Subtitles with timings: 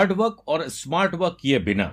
[0.00, 1.86] Hard work और smart work किए बिना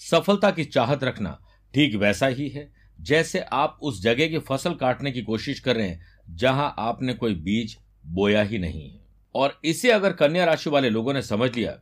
[0.00, 1.30] सफलता की चाहत रखना
[1.74, 5.88] ठीक वैसा ही है। जैसे आप उस जगह की फ़सल काटने की कोशिश कर रहे
[5.88, 6.06] हैं
[6.36, 7.76] जहाँ आपने कोई बीज
[8.08, 9.00] बोया ही नहीं है।
[9.34, 11.72] और इसे अगर कन्या राशि वाले लोगों ने समझ लिया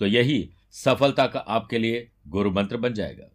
[0.00, 3.30] तो यही सफलता का आपके लिए गुरु मंत्र बन जाएगा।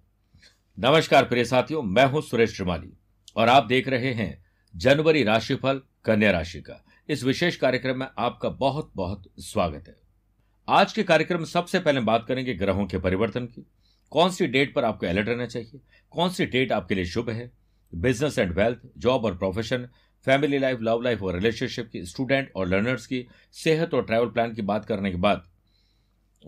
[0.77, 2.93] नमस्कार प्रिय साथियों, मैं हूँ सुरेश श्रीमाली
[3.35, 4.31] और आप देख रहे हैं
[4.73, 10.08] जनवरी राशिफल कन्या राशि का। इस विशेष कार्यक्रम में आपका बहुत बहुत स्वागत है।
[10.69, 13.65] आज के कार्यक्रम में सबसे पहले बात करेंगे ग्रहों के परिवर्तन की।
[14.11, 15.79] कौन सी डेट पर आपको अलर्ट रहना चाहिए?
[16.11, 17.51] कौन सी डेट आपके लिए शुभ है?
[17.95, 19.89] बिज़नेस एंड वेल्थ जॉब और profession
[20.25, 24.53] family life love life और रिलेशनशिप की स्टूडेंट और लर्नर्स की, सेहत और ट्रैवल प्लान
[24.53, 25.43] की बात करने के बाद।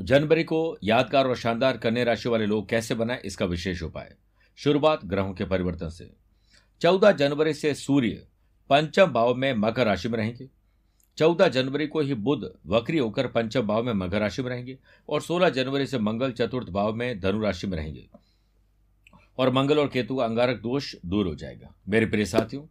[0.02, 4.16] जनवरी को यादगार और शानदार कन्या राशि वाले लोग कैसे बनाए, इसका विशेष उपाय।
[4.56, 6.14] शुरुआत ग्रहों के परिवर्तन से।
[6.82, 8.28] चौदह जनवरी से सूर्य
[8.70, 10.61] पंचम भाव में मकर राशि में रहेंगे।
[11.18, 14.78] चौदह जनवरी को ही बुध वक्री होकर पंचम भाव में मकर राशि में रहेंगे
[15.10, 18.08] और सोलह जनवरी से मंगल चतुर्थ भाव में धनु राशि में रहेंगे।
[19.38, 22.64] और मंगल और केतु का अंगारक दोष दूर हो जाएगा। मेरे प्रिय साथियों,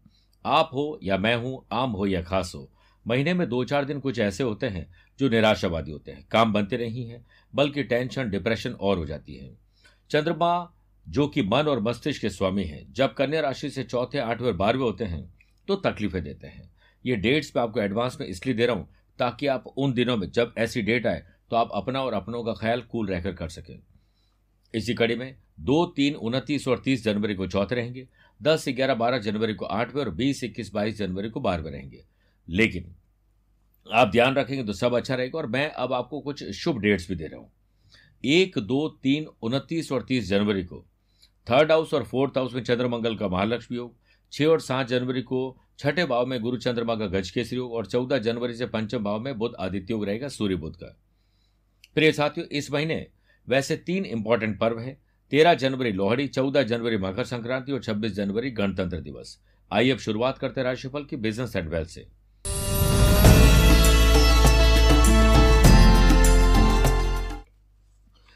[0.44, 2.68] आप हो या मैं हूँ, आम हो या खास हो,
[3.06, 4.86] महीने में दो चार दिन कुछ ऐसे होते हैं
[5.18, 7.24] जो निराशावादी होते हैं। काम बनते नहीं है,
[7.54, 9.50] बल्कि टेंशन, डिप्रेशन और हो जाती है।
[10.10, 10.72] चंद्रमा,
[11.06, 14.84] जो कि मन और मस्तिष्क के स्वामी है, जब कन्या राशि से चौथे, आठवें, बारहवें
[14.84, 15.34] होते हैं
[15.68, 16.70] तो तकलीफें देते हैं।
[17.04, 20.30] ये डेट्स मैं आपको एडवांस में इसलिए दे रहा हूँ, ताकि आप उन दिनों में
[20.30, 23.78] जब ऐसी डेट आए तो आप अपना और अपनों का ख्याल कूल रहकर कर सकें।
[24.74, 28.06] इसी कड़ी में दो, तीन, उनतीस और तीस जनवरी को चौथे रहेंगे,
[28.40, 32.04] दस, ग्यारह, बारह जनवरी को आठवें और बीस, इक्कीस, बाईस जनवरी को बारहवें रहेंगे।
[32.48, 32.94] लेकिन
[33.86, 37.14] आप ध्यान रखेंगे तो सब अच्छा रहेगा और मैं अब आपको कुछ शुभ डेट्स भी
[37.14, 37.50] दे रहा हूँ।
[38.24, 40.84] एक, दो, तीन, उनतीस और तीस जनवरी को
[41.46, 43.94] थर्ड हाउस और फोर्थ हाउस में चंद्रमंगल का महालक्ष्मी योग
[44.32, 47.86] छह और सात जनवरी को छठे भाव में गुरु चंद्रमा का गज केसरी योग और
[47.86, 50.96] चौदह जनवरी से पंचम भाव में बुद्ध आदित्य योग रहेगा, सूर्य बुद्ध का।
[51.94, 53.06] प्रिय साथियों, इस महीने
[53.48, 54.96] वैसे तीन इंपॉर्टेंट पर्व है।
[55.32, 59.38] तेरह जनवरी लोहड़ी, चौदह जनवरी मकर संक्रांति और छब्बीस जनवरी गणतंत्र दिवस।
[59.70, 62.06] आइए अब शुरुआत करते हैं राशिफल की बिज़नेस एंड वेल्थ से।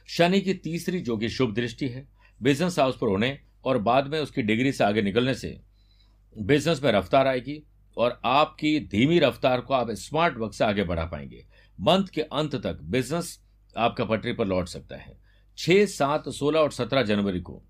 [0.09, 2.07] शनि की तीसरी जो कि शुभ दृष्टि है।
[2.41, 5.49] बिज़नेस हाउस पर होने और बाद में उसकी डिग्री से आगे निकलने से
[6.39, 7.63] बिज़नेस में रफ्तार आएगी
[7.97, 11.47] और आपकी धीमी रफ्तार को आप स्मार्ट वर्क से आगे बढ़ा पाएँगे।
[11.81, 13.41] मंथ के अंत तक बिज़नेस
[13.77, 15.19] आपका पटरी पर लौट सकता है।
[15.59, 17.63] छह, सात, सोलह और सत्रह जनवरी को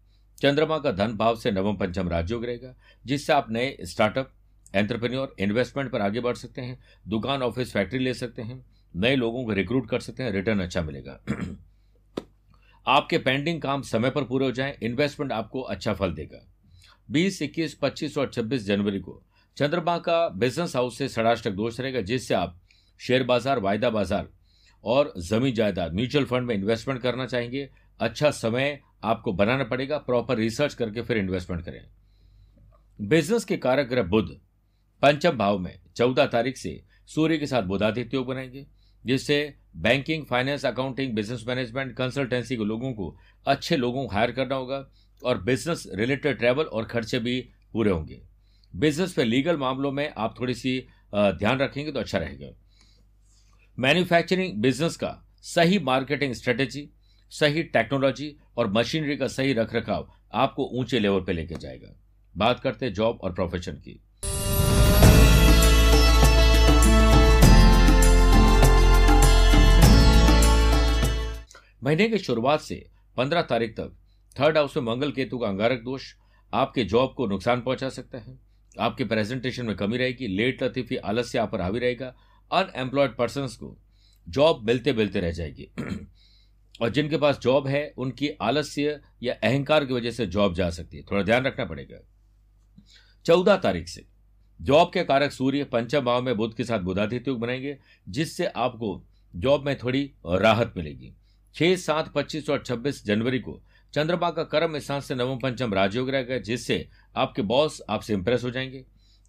[0.43, 2.75] चंद्रमा का धन भाव से नवम पंचम राजयोग रहेगा
[3.07, 4.31] जिससे आप नए स्टार्टअप,
[4.75, 9.45] एंटरप्रेन्योर, इन्वेस्टमेंट पर आगे बढ़ सकते हैं, दुकान, ऑफ़िस, फैक्ट्री ले सकते हैं, नए लोगों
[9.45, 11.21] को रिक्रूट कर सकते हैं, रिटर्न अच्छा मिलेगा।
[12.87, 16.54] आपके पेंडिंग काम समय पर पूरे हो जाएँ, इन्वेस्टमेंट आपको अच्छा फल देगा।
[17.09, 19.23] 20, 21, 25 और 26 जनवरी को
[19.57, 22.59] चंद्रमा का बिज़नेस हाउस से षडाष्टक दोष रहेगा जिससे आप
[23.01, 24.29] शेयर बाज़ार वायदा बाज़ार
[24.85, 27.69] और ज़मीन जायदाद म्यूचुअल फंड में इन्वेस्टमेंट करना चाहेंगे।
[28.01, 31.81] अच्छा समय आपको बनाना पड़ेगा प्रॉपर रिसर्च करके फिर इन्वेस्टमेंट करें।
[32.99, 34.29] बिज़नेस के कारक ग्रह बुध
[35.03, 38.67] पंचम भाव में चौदह तारीख से सूर्य के साथ बुधादित्य योग बनाएँगे
[39.05, 43.17] जिससे banking finance accounting business management consultancy के लोगों को
[43.47, 44.79] अच्छे लोगों को हायर करना होगा।
[45.25, 47.41] और बिज़नेस रिलेटेड ट्रैवल और खर्चे भी
[47.73, 48.21] पूरे होंगे।
[48.73, 50.79] बिज़नेस पे लीगल मामलों में आप थोड़ी सी
[51.15, 52.49] ध्यान रखेंगे तो अच्छा रहेगा।
[53.79, 56.89] मैन्युफैक्चरिंग बिज़नेस का सही मार्केटिंग स्ट्रेटेजी
[57.33, 61.95] सही टेक्नोलॉजी और मशीनरी का सही रख रखाव आपको ऊँचे लेवल पे लेके जाएगा।
[62.35, 64.01] बात करते हैं जॉब और प्रोफेशन की।
[71.83, 72.85] महीने की शुरुआत से
[73.17, 73.97] पंद्रह तारीख तक
[74.41, 76.15] थर्ड हाउस में मंगल केतु का अंगारक दोष
[76.55, 78.39] आपके जॉब को नुकसान पहुँचा सकता है।
[78.81, 82.17] आपके प्रेजेंटेशन में कमी रहेगी लेट लतीफी आलस्य आप पर हावी रहेगा।
[82.53, 83.79] अनएम्प्लॉयड पर्सन को
[84.29, 85.69] जॉब मिलते मिलते रह जाएगी।
[86.81, 90.97] और जिनके पास जॉब है, उनकी आलस्य या अहंकार की वजह से जॉब जा सकती
[90.97, 91.99] है। थोड़ा ध्यान रखना पड़ेगा।
[93.25, 94.07] चौदह तारीख से
[94.63, 97.79] जॉब के कारक सूर्य पंचम भाव में बुद्ध के साथ बुधादित्य बनाएँगे,
[98.09, 99.05] जिससे आपको
[99.37, 101.13] जॉब में थोड़ी राहत मिलेगी।
[101.55, 103.63] छह सात पच्चीस और छब्बीस जनवरी को
[103.95, 108.51] चंद्रमा का कर्म स्थान से नवम पंचम राजयोग रहेगा जिससे आपके बॉस आपसे इंप्रेस हो
[108.51, 108.85] जाएँगे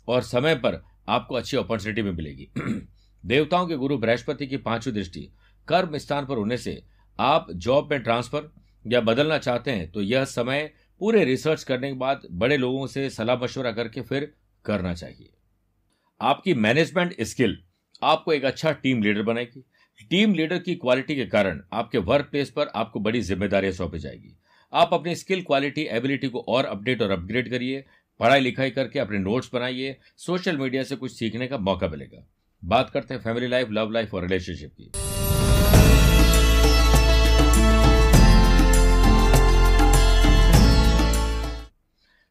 [0.08, 2.48] और समय पर आपको अच्छी अपॉर्चुनिटी भी मिलेगी।
[3.26, 5.30] देवताओं के गुरु बृहस्पति की पांचवी दृष्टि,
[5.68, 6.82] कर्म स्थान पर होने से
[7.20, 8.50] आप जॉब में ट्रांसफ़र
[8.86, 10.72] या बदलना चाहते हैं तो यह समय
[11.02, 14.32] पूरे रिसर्च करने के बाद बड़े लोगों से सलाह मशवरा करके फिर
[14.66, 15.30] करना चाहिए।
[16.22, 17.58] आपकी मैनेजमेंट स्किल
[18.04, 19.64] आपको एक अच्छा टीम लीडर बनाएगी।
[20.10, 24.36] टीम लीडर की क्वालिटी के कारण आपके वर्क प्लेस पर आपको बड़ी जिम्मेदारियाँ सौंपी जाएगी।
[24.76, 27.84] आप अपनी स्किल क्वालिटी एबिलिटी को और अपडेट और अपग्रेड करिए
[28.20, 32.28] पढ़ाई लिखाई करके अपने नोट्स बनाइए सोशल मीडिया से कुछ सीखने का मौका मिलेगा।
[32.66, 34.92] बात करते हैं फैमिली लाइफ लव लाइफ और रिलेशनशिप की।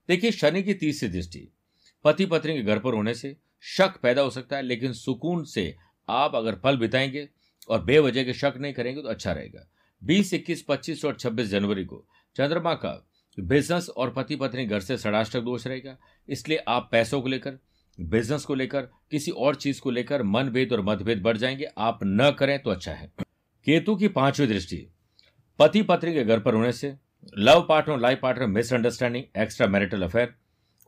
[0.08, 1.48] देखिए शनि की तीसरी दृष्टि
[2.04, 5.74] पति पत्नी के घर पर होने से शक पैदा हो सकता है लेकिन सुकून से
[6.08, 7.28] आप अगर पल बिताएँगे
[7.68, 9.70] और बेवजह के शक नहीं करेंगे तो अच्छा रहेगा।
[10.02, 12.06] 20, 21, 25 और 26 जनवरी को
[12.36, 12.90] चंद्रमा का
[13.38, 15.96] बिज़नेस और पति पत्नी घर से षडाष्टक दोष रहेगा।
[16.28, 17.58] इसलिए आप पैसों को लेकर
[17.98, 22.30] बिज़नेस को लेकर, किसी और चीज़ को लेकर मनभेद और मतभेद बढ़ जाएँगे। आप न
[22.38, 23.12] करें तो अच्छा है।
[23.66, 24.86] केतु की पांचवी दृष्टि
[25.58, 26.94] पति पत्नी के घर पर होने से
[27.38, 30.34] love partner life partner misunderstanding extra marital affair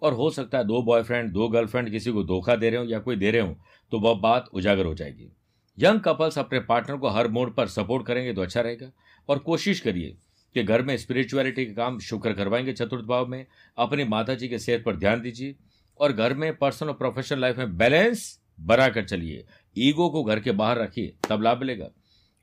[0.03, 2.99] और हो सकता है दो बॉयफ्रेंड दो गर्लफ्रेंड किसी को धोखा दे रहे हो या
[2.99, 3.57] कोई दे रहे हो
[3.93, 5.33] तो वह बात उजागर हो जाएगी।
[5.79, 8.91] यंग कपल्स अपने पार्टनर को हर मोड पर सपोर्ट करेंगे तो अच्छा रहेगा
[9.29, 10.17] और कोशिश करिए
[10.57, 13.47] कि घर में स्पिरिचुअलिटी के काम शुक्र करवाएँगे चतुर्थ भाव में।
[13.79, 15.55] अपनी माता जी के सेहत पर ध्यान दीजिए
[16.01, 19.45] और घर में पर्सनल और प्रोफेशनल लाइफ में बैलेंस बना कर चलिए।
[19.79, 21.89] ईगो को घर के बाहर रखिए, तब लाभ मिलेगा।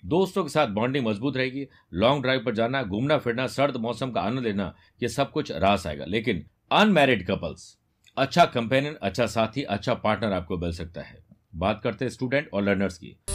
[0.05, 4.21] दोस्तों के साथ बॉन्डिंग मज़बूत रहेगी। लॉन्ग ड्राइव पर जाना, घूमना, फिरना, सर्द मौसम का
[4.21, 7.77] आनंद लेना, ये सब कुछ रास आएगा। लेकिन अनमैरिड कपल्स
[8.17, 11.23] अच्छा कंपेनियन अच्छा साथी अच्छा पार्टनर आपको मिल सकता है।
[11.55, 13.32] बात करते हैं स्टूडेंट और लर्नर्स की।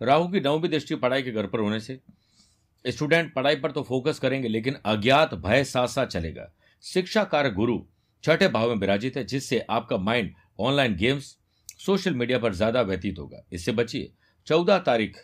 [0.00, 2.00] राहु की नौवीं दृष्टि पढ़ाई के घर पर होने से
[2.84, 6.50] स्टूडेंट पढ़ाई पर तो फोकस करेंगे, लेकिन अज्ञात भय साथ साथ चलेगा।
[6.84, 7.78] शिक्षा कारक गुरु
[8.24, 11.36] छठे भाव में विराजित है, जिससे आपका mind online games,
[11.78, 14.10] social media पर ज़्यादा व्यतीत होगा। इससे बचिए,
[14.46, 15.16] चौदह तारीख,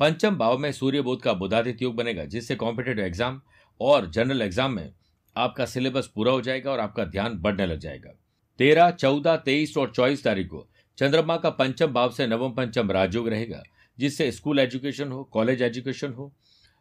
[0.00, 3.40] पंचम भाव में सूर्य बोध का बुधादित्य योग बनेगा, जिससे कॉम्पिटेटिव एग्ज़ाम
[3.80, 4.92] और जनरल एग्ज़ाम में
[5.36, 8.10] आपका सिलेबस पूरा हो जाएगा और आपका ध्यान बढ़ने लग जाएगा।
[8.58, 10.66] तेरह, चौदह, तेईस और चौबीस तारीख को
[10.98, 13.62] चंद्रमा का पंचम भाव से नवम पंचम राजयोग रहेगा।
[13.98, 16.32] जिससे स्कूल एजुकेशन हो, कॉलेज एजुकेशन हो,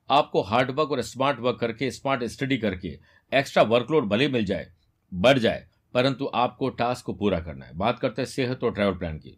[0.09, 2.97] आपको हार्ड वर्क और स्मार्ट वर्क करके, स्मार्ट स्टडी करके
[3.31, 4.67] एक्स्ट्रा वर्कलोड भले मिल जाए,
[5.11, 8.93] बढ़ जाए, परंतु आपको टास्क को पूरा करना है। बात करते हैं सेहत और ट्रैवल
[8.93, 9.37] प्लान की।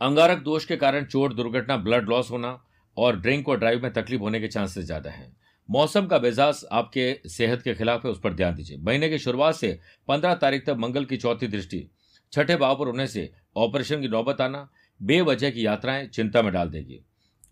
[0.00, 2.58] अंगारक दोष के कारण चोट, दुर्घटना, ब्लड लॉस होना
[2.96, 5.36] और ड्रिंक और ड्राइव में तकलीफ़ होने के चांसेस ज़्यादा हैं।
[5.70, 9.54] मौसम का मिजाज आपके सेहत के खिलाफ है, उस पर ध्यान दीजिए। महीने की शुरुआत
[9.54, 11.90] से पंद्रह तारीख तक मंगल की चौथी दृष्टि,
[12.32, 14.70] छठे भाव पर होने से ऑपरेशन की नौबत आना,
[15.02, 17.00] बेवजह की यात्राएँ चिंता में डाल देगी।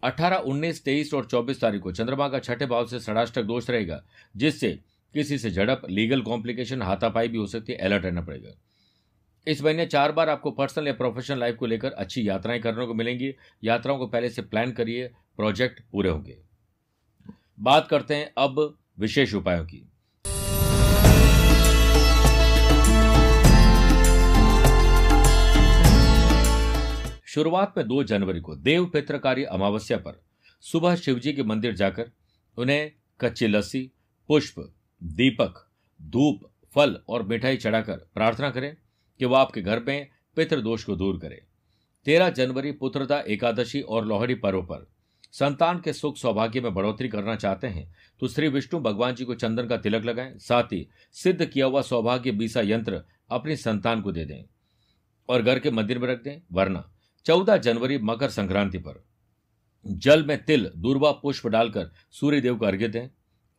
[0.03, 4.05] अठारह, उन्नीस, तेईस और चौबीस तारीख को चंद्रमा का छठे भाव से षडाष्टक दोष रहेगा,
[4.37, 4.79] जिससे
[5.15, 8.51] किसी से झड़प, लीगल कॉम्प्लिकेशन, हाथापाई भी हो सकती है, अलर्ट रहना पड़ेगा।
[9.49, 12.95] इस महीने चार बार आपको पर्सनल या प्रोफेशनल लाइफ को लेकर अच्छी यात्राएँ करने को
[12.95, 13.35] मिलेंगी।
[13.65, 16.44] यात्राओं को पहले से प्लान करिए, प्रोजेक्ट पूरे होंगे।
[17.61, 19.91] बात करते हैं अब विशेष उपायों की।
[27.27, 30.23] शुरुआत में दो जनवरी को देव पित्रकारी अमावस्या पर
[30.61, 32.11] सुबह शिवजी के मंदिर जाकर
[32.59, 33.91] उन्हें कच्ची लस्सी,
[34.29, 35.71] पुष्प, दीपक,
[36.03, 36.41] धूप,
[36.75, 38.77] फल और मिठाई चढ़ाकर प्रार्थना करें
[39.19, 41.39] कि वह आपके घर में पितृदोष को दूर करें।
[42.05, 44.94] तेरह जनवरी पुत्रता एकादशी और लोहड़ी पर्व पर
[45.35, 49.35] संतान के सुख सौभाग्य में बढ़ोतरी करना चाहते हैं तो श्री विष्णु भगवान जी को
[49.35, 54.13] चंदन का तिलक लगाएँ, साथ ही सिद्ध किया हुआ सौभाग्य बीसा यंत्र अपनी संतान को
[54.13, 54.43] दे दें
[55.29, 56.85] और घर के मंदिर में रख दें। वरना
[57.27, 59.03] चौदह जनवरी मकर संक्रांति पर
[59.87, 63.09] जल में तिल दूरबा पुष्प डालकर सूर्य देव को अर्घ्य दें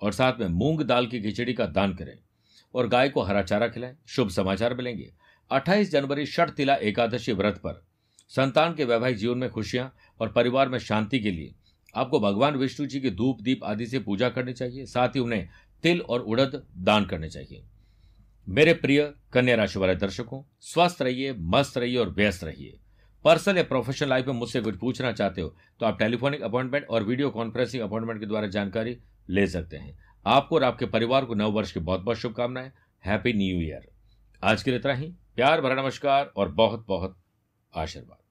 [0.01, 2.17] और साथ में मूंग दाल की खिचड़ी का दान करें
[2.73, 5.11] और गाय को हरा चारा खिलाएँ। शुभ समाचार मिलेंगे।
[5.51, 7.83] 28 जनवरी षठ तिला एकादशी व्रत पर
[8.29, 11.53] संतान के वैवाहिक जीवन में खुशियाँ और परिवार में शांति के लिए
[11.95, 15.47] आपको भगवान विष्णु जी की धूप, दीप आदि से पूजा करनी चाहिए, साथ ही उन्हें
[15.83, 17.63] तिल और उड़द दान करने चाहिए।
[18.47, 19.01] मेरे प्रिय
[19.33, 22.79] कन्या राशि वाले दर्शकों, स्वस्थ रहिए, मस्त रहिए और व्यस्त रहिए।
[23.25, 27.03] पर्सनल या प्रोफेशनल लाइफ में मुझसे कुछ पूछना चाहते हो तो आप टेलीफोनिक अपॉइंटमेंट और
[27.03, 28.97] वीडियो कॉन्फ्रेंसिंग अपॉइंटमेंट के द्वारा जानकारी
[29.29, 32.71] ले सकते हैं। आपको और आपके परिवार को नव वर्ष की बहुत बहुत शुभकामनाएँ।
[33.03, 33.87] हैप्पी न्यू ईयर
[34.43, 37.17] आज के लिए इतना ही। प्यार भरा नमस्कार और बहुत बहुत
[37.73, 38.24] आशीर्वाद।